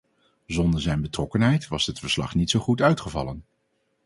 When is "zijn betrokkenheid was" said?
0.81-1.85